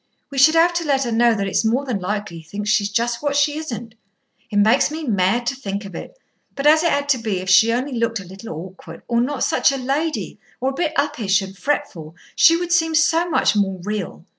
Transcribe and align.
We 0.31 0.39
should 0.39 0.55
have 0.55 0.73
to 0.73 0.83
let 0.83 1.03
her 1.03 1.11
know 1.11 1.35
that 1.35 1.45
it's 1.45 1.63
more 1.63 1.85
than 1.85 1.99
likely 1.99 2.37
he 2.39 2.43
thinks 2.43 2.71
she's 2.71 2.89
just 2.89 3.21
what 3.21 3.35
she 3.35 3.55
isn't. 3.59 3.93
It 4.49 4.55
makes 4.57 4.89
me 4.89 5.03
mad 5.03 5.45
to 5.45 5.55
think 5.55 5.85
of 5.85 5.93
it. 5.93 6.17
But 6.55 6.65
as 6.65 6.81
it 6.81 6.91
had 6.91 7.07
to 7.09 7.19
be, 7.19 7.37
if 7.37 7.51
she 7.51 7.71
only 7.71 7.93
looked 7.93 8.19
a 8.19 8.23
little 8.25 8.49
awkward, 8.49 9.03
or 9.07 9.21
not 9.21 9.43
such 9.43 9.71
a 9.71 9.77
lady, 9.77 10.39
or 10.59 10.71
a 10.71 10.73
bit 10.73 10.93
uppish 10.97 11.43
and 11.43 11.55
fretful, 11.55 12.15
she 12.35 12.57
would 12.57 12.71
seem 12.71 12.95
so 12.95 13.29
much 13.29 13.55
more 13.55 13.79
real. 13.83 14.25